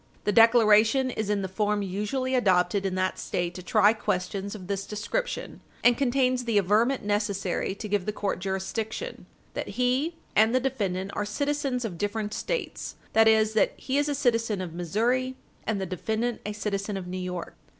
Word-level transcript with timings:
The 0.23 0.31
declaration 0.31 1.11
is 1.11 1.29
in 1.29 1.43
the 1.43 1.47
form 1.47 1.83
usually 1.83 2.33
adopted 2.33 2.87
in 2.87 2.95
that 2.95 3.19
State 3.19 3.53
to 3.53 3.61
try 3.61 3.93
questions 3.93 4.55
of 4.55 4.65
this 4.65 4.87
description, 4.87 5.61
and 5.83 5.95
contains 5.95 6.45
the 6.45 6.57
averment 6.57 7.03
necessary 7.03 7.75
to 7.75 7.87
give 7.87 8.07
the 8.07 8.11
court 8.11 8.39
jurisdiction; 8.39 9.27
that 9.53 9.77
he 9.77 10.15
and 10.35 10.55
the 10.55 10.59
defendant 10.59 11.11
are 11.13 11.23
citizens 11.23 11.85
of 11.85 11.99
different 11.99 12.33
States; 12.33 12.95
that 13.13 13.27
is, 13.27 13.53
that 13.53 13.73
he 13.77 13.99
is 13.99 14.09
a 14.09 14.15
citizen 14.15 14.59
of 14.59 14.73
Missouri, 14.73 15.35
and 15.67 15.79
the 15.79 15.85
defendant 15.85 16.41
a 16.47 16.53
citizen 16.53 16.97
of 16.97 17.05
New 17.05 17.19
York. 17.19 17.55